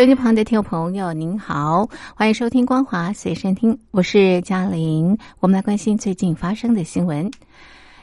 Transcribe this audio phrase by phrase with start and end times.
[0.00, 5.14] 手机旁的听众朋友，您好，欢迎收听《光华随身听》，我是嘉玲。
[5.40, 7.30] 我们来关心最近发生的新闻。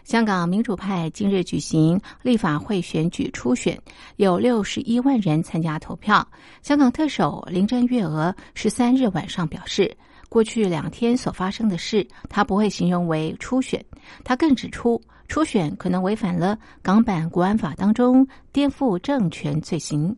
[0.04, 3.76] 香港民主派今日举行立法会选举初选，
[4.18, 6.24] 有六十一万人参加投票。
[6.62, 9.92] 香港特首林郑月娥十三日晚上表示，
[10.30, 13.84] 过去两天所发生的事，他不会形容为初选。
[14.24, 20.16] 他更指出，初选可能违反了港版国安法当中颠覆政权罪行。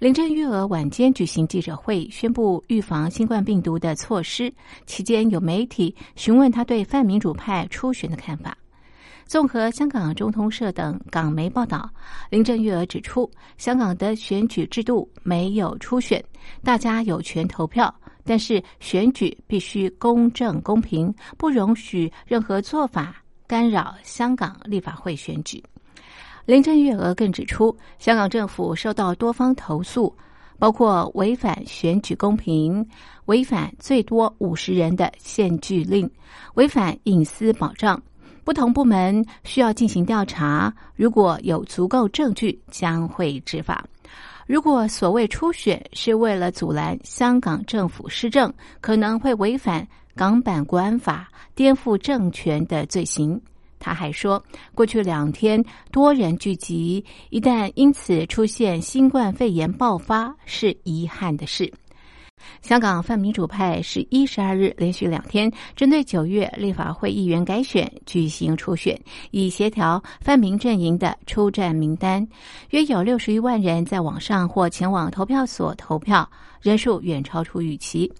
[0.00, 4.52] 林郑月娥晚间举行记者会，宣布预防新冠病毒的措施。
[4.86, 8.56] 期间有媒体询问他对泛民主派初选的看法。
[9.24, 11.88] 综合香港中通社等港媒报道，
[12.28, 16.22] 林郑月娥指出，香港的选举制度没有初选，
[16.64, 25.62] 大家有权投票，但是选举必须公正公平，不容许任何做法干扰香港立法会选举。
[26.46, 30.14] 林郑月娥更指出，香港政府受到多方投诉，
[30.58, 32.86] 包括违反选举公平、
[33.24, 36.08] 违反最多五十人的限聚令、
[36.54, 38.00] 违反隐私保障。
[38.44, 43.82] 不同部门需要进行调查，如果有足够证据，将会执法。
[44.46, 53.40] 如果所谓初选是为了阻拦香港政府施政，可能会违反港版国安法颠覆政权的罪行。
[53.84, 54.42] 他还说，
[54.74, 61.70] 过去两天多人聚集，一旦因此出现新冠肺炎爆发，是遗憾的事。
[62.62, 68.98] 香港泛民主派是一十二日连续两天针对九月立法会议员改选举行初选，
[69.30, 72.26] 以协调泛民阵营的出战名单。
[72.70, 76.28] 约有六十余万人在网上或前往投票所投票，
[76.60, 78.10] 人数远超出预期。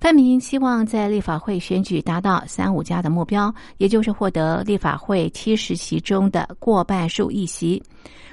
[0.00, 7.80] 范明希望在立法会选举达到三五加的目标，也就是获得立法会七十席中的过半数议席。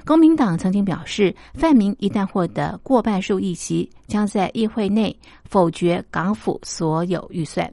[0.04, 7.72] 公民党曾经表示，范明一旦获得过半数议席，将在议会内否决港府所有预算。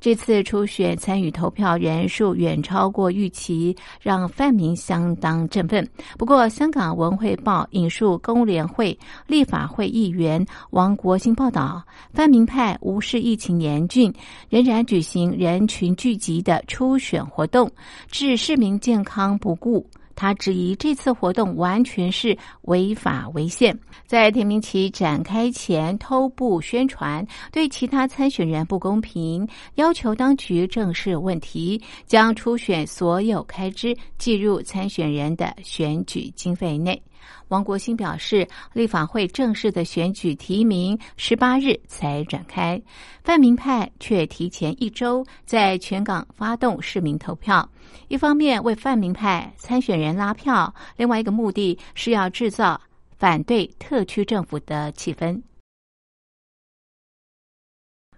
[0.00, 5.88] 这次初选参与投票人数远超过预期，让泛民相当振奋。
[6.18, 8.96] 不过，香港文汇报引述工联会
[9.26, 14.12] 立法会议员王国兴报道，泛民派无视疫情严峻，
[14.50, 17.70] 仍然举行人群聚集的初选活动，
[18.10, 19.86] 置市民健康不顾。
[20.14, 37.02] 他质疑这次活动完全是违法违宪，在提名期展开前偷步宣传，对其他参选人不公平，要求当局正视问题，将初选所有开支计入参选人的选举经费内。
[37.48, 42.80] 王国兴表示，立法会正式的选举提名十八日才展开，
[43.22, 47.68] 泛民派却提前一周在全港发动市民投票。
[48.08, 52.80] 一方面为泛民派参选人拉票，另外一个目的是要制造
[53.16, 55.40] 反对特区政府的气氛。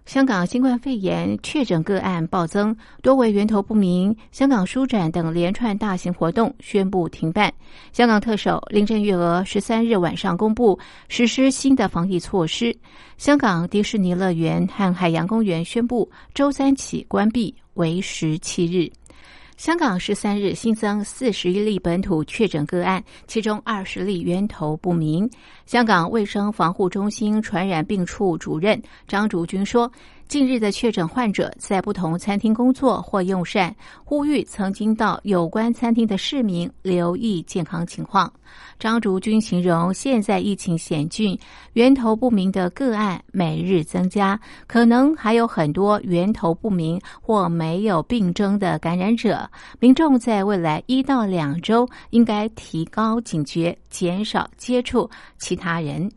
[0.07, 2.73] 香港新冠肺炎确诊个案暴增，
[3.03, 4.15] 多为源头不明。
[4.31, 7.53] 香港书展等连串大型活动宣布停办。
[7.91, 10.79] 香港特首林郑月娥十三日晚上公布
[11.09, 12.73] 实施新的防疫措施。
[13.17, 18.89] 香港迪士尼乐园和海洋公园宣布周三起关闭，为时七日。
[19.57, 25.27] 香港十三日新增四十一例本土确诊个案，其中二十例源头不明。
[25.65, 29.91] 香港卫生防护中心传染病处主任张竹君说。
[30.27, 33.73] 近日的确诊患者在不同餐厅工作或用膳，
[34.03, 38.31] 呼吁曾经到有关餐厅的市民留意健康情况。
[38.77, 41.37] 张竹君形容，现在疫情险峻，
[41.73, 44.37] 源头不明的个案每日增加，
[44.67, 49.49] 可能还有很多源头不明或没有病征的感染者。
[49.79, 55.09] 民众在未来一到两周应该提高警觉，减少接触
[55.39, 56.07] 其他人。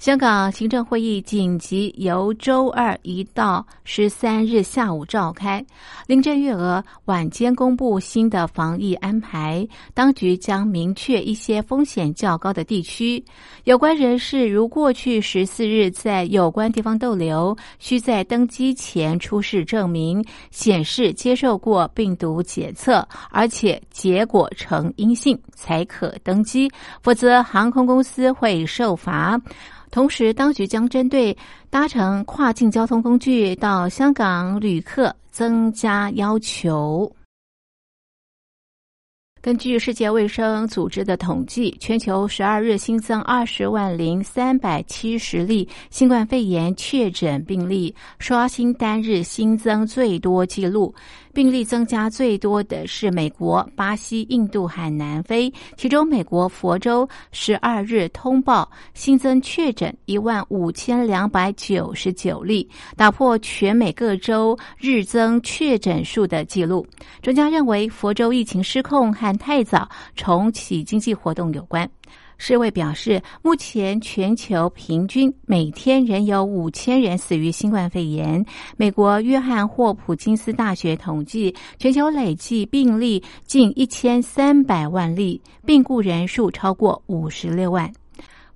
[0.00, 5.64] 香港行政会议紧急由周二一到十三日下午召开。
[6.08, 9.64] 林郑月娥晚间公布新的防疫安排，
[9.94, 13.24] 当局将明确一些风险较高的地区，
[13.62, 26.68] 有关人士如过去十四日在有关地方逗留，需在登机前出示证明，显示接受过病毒检测，而且结果呈阴性，才可登机，
[27.02, 29.40] 否则航空公司会受罚。
[29.90, 31.36] 同时，当局将针对
[31.68, 37.14] 搭乘跨境交通工具到香港旅客增加要求。
[39.42, 50.94] 根据世界卫生组织的统计，全球十二日新增二十万零三百七十例新冠肺炎确诊病例，刷新单日新增最多纪录。
[51.32, 66.86] 病例增加最多的是美国、巴西、印度和南非，其中美国佛州十二日通报新增确诊一万五千两百九十九例，打破全美各州日增确诊数的记录。
[67.22, 71.88] 专家认为，佛州疫情失控和太早重启经济活动有关。
[72.38, 78.44] 世卫表示，目前全球平均每天仍有五千人死于新冠肺炎。
[78.76, 87.92] 美国约翰霍普金斯大学统计，全球累计病例近一千三百万例，病故人数超过五十六万。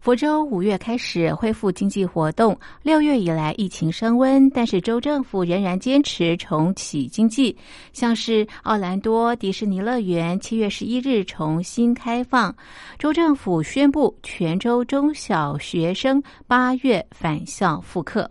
[0.07, 7.57] 福州五月开始恢复经济活动，六月以来疫情升温，但是州政府仍然坚持重启经济。
[7.93, 12.55] 像是奥兰多迪士尼乐园七月十一日重新开放，
[13.01, 18.31] 州政府宣布全州中小学生八月返校复课。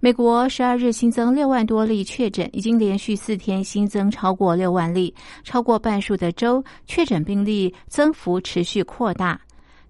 [0.00, 5.14] 美国十二日新增六万多例确诊，已经连续四天新增超过六万例，
[5.44, 9.38] 超过半数的州确诊病例增幅持续扩大。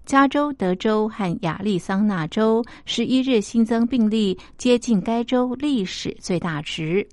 [0.07, 7.05] 加州、德州和亚利桑那州十一日新增病例接近该州历史最大值。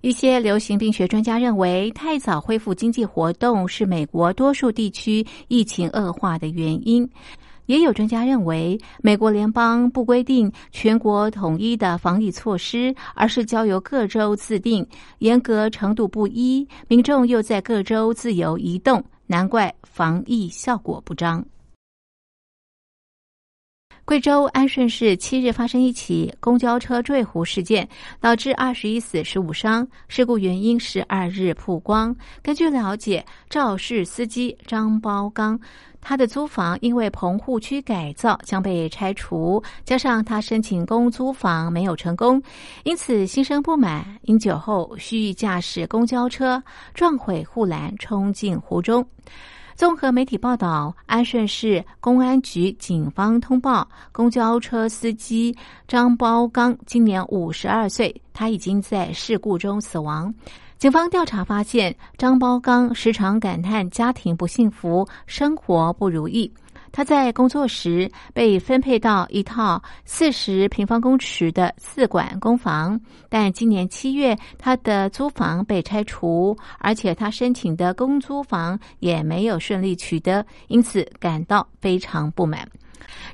[0.00, 7.08] 一些流行病学专家认为，太早恢复经济活动是美国多数地区疫情恶化的原因。
[7.66, 14.84] 也有专家认为，美国联邦不规定全国统一的防疫措施，而是交由各州自定，
[15.20, 21.46] 严格程度不一，民众又在各州自由移动，难怪防疫效果不彰。
[24.08, 27.86] 贵州安顺市七日发生一起公交车坠湖事件，
[28.22, 29.86] 导致二十一死十五伤。
[30.08, 32.16] 事故原因十二日曝光。
[32.42, 35.60] 根据了解，肇事司机张包刚，
[36.00, 42.42] 他的租房因为棚户区改造将被拆除，加上他申请公租房没有成功，
[42.84, 46.62] 因此心生不满，因酒后蓄意驾驶公交车
[46.94, 49.06] 撞毁护栏，冲进湖中。
[49.78, 60.34] 综合媒体报道，安顺市公安局警方通报，公交车司机张包刚今年五十二岁，他已经在事故中死亡。
[60.78, 66.52] 警方调查发现，张包刚时常感叹家庭不幸福，生活不如意。
[66.92, 82.68] 他在工作时被分配到一套四十平方公尺的四管公房，但今年七月他的租房被拆除，而且他申请的公租房也没有顺利取得，因此感到非常不满。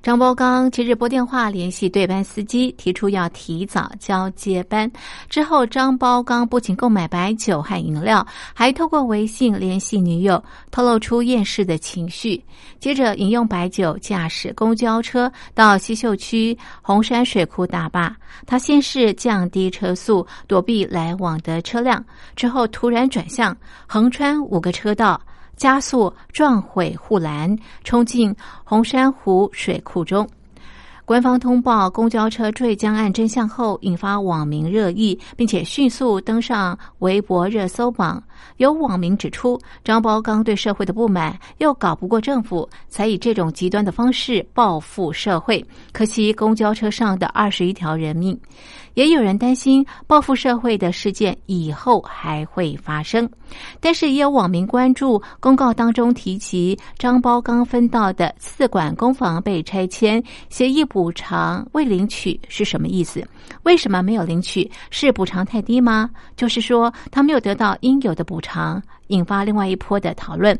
[0.02, 4.90] 张包刚七日拨电话联系对班司机，提出要提早交接班。
[5.30, 12.44] 之后，张包刚不仅购买白酒和饮料，还透过微信联系女友，透露出厌世的情绪。
[12.78, 18.14] 接着，饮用白酒驾驶公交车到西秀区红山水库大坝。
[18.46, 22.04] 他先是降低车速，躲避来往的车辆，
[22.36, 23.56] 之后突然转向，
[23.86, 25.20] 横穿五个车道。
[25.56, 28.34] 加速撞毁护栏，冲进
[28.64, 30.28] 红山湖水库中。
[31.06, 38.22] 官方通报公交车坠江案真相后，引发网民热议，并且迅速登上微博热搜榜。
[38.56, 45.62] 有网民指出，张包刚对社会的不满，又搞不过政府，才以这种极端的方式报复社会。
[45.92, 48.38] 可惜公交车上的二十一条人命。
[48.94, 53.28] 也有人担心报复社会的事件以后还会发生，
[53.80, 63.24] 但是也有网民关注公告当中提及张包刚分到的四管公房被拆迁，协议补偿未领取是什么意思？
[63.64, 64.70] 为什么没有领取？
[64.90, 66.08] 是补偿太低吗？
[66.36, 68.82] 就是说他没有得到应有的补偿。
[69.14, 70.58] 引发另外一波的讨论。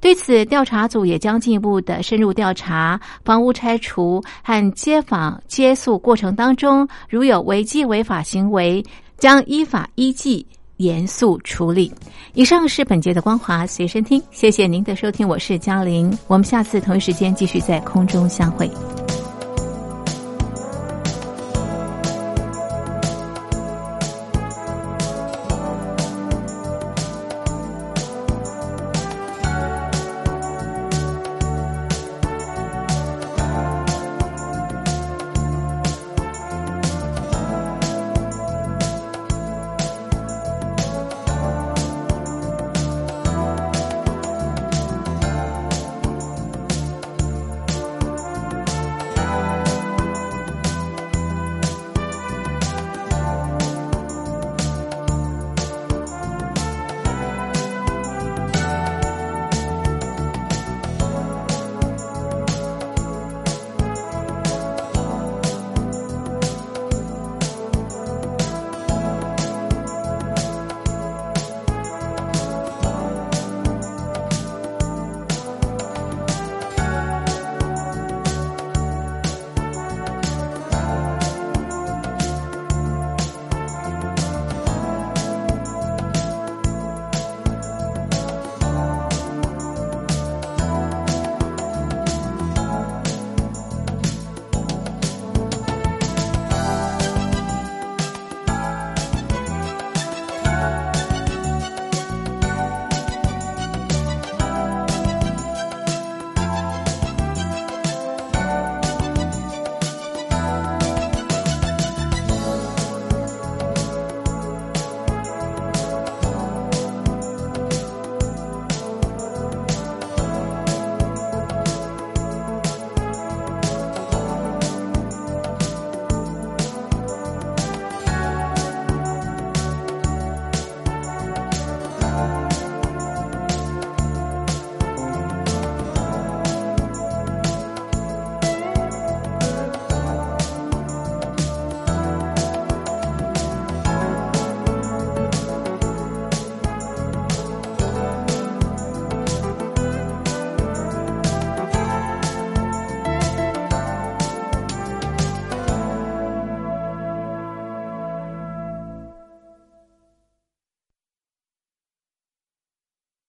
[0.00, 8.82] 对此，调查组也将进一步的深入调查房屋拆除和接访接诉过程当中，如有违纪违法行为，
[9.18, 10.46] 将依法依纪
[10.78, 11.92] 严肃处理。
[12.32, 18.70] 以上是本节的光华随身听，谢谢您的收听，我是嘉玲，我们下次同一时间继续在空中相会。